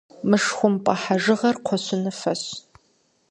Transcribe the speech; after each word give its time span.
Мышхумпӏэ 0.29 0.93
хьэжыгъэр 1.01 1.55
кхъуэщыныфэщ. 1.63 2.41